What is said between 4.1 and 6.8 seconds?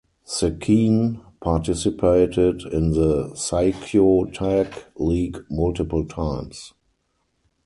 Tag League multiple times.